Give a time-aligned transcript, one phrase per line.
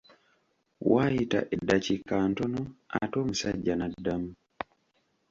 [0.91, 2.61] Waayita eddakiika ntono
[3.01, 4.31] ate omusajja n’addamu.